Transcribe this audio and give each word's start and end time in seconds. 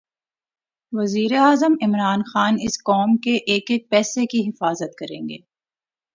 وزیراعظم 0.93 1.73
عمران 1.81 2.21
خان 2.23 2.55
اس 2.61 2.77
قوم 2.83 3.15
کے 3.17 3.35
ایک 3.47 3.71
ایک 3.71 3.89
پیسے 3.89 4.25
کی 4.25 4.41
حفاظت 4.41 4.97
کریں 4.97 5.21
گے 5.29 5.37